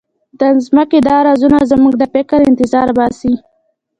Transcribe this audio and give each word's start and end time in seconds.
د 0.39 0.41
ځمکې 0.65 0.99
دا 1.07 1.17
رازونه 1.27 1.57
زموږ 1.71 1.93
د 1.97 2.03
فکر 2.13 2.39
انتظار 2.49 2.87
باسي. 2.97 3.33